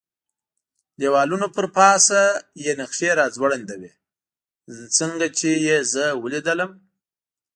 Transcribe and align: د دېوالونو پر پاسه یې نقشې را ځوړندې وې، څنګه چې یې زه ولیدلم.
د 0.03 0.03
دېوالونو 0.99 1.47
پر 1.55 1.65
پاسه 1.77 2.19
یې 2.63 2.71
نقشې 2.81 3.09
را 3.19 3.25
ځوړندې 3.35 3.75
وې، 3.81 3.93
څنګه 4.97 5.25
چې 5.37 5.49
یې 5.67 5.77
زه 5.93 6.05
ولیدلم. 6.23 6.71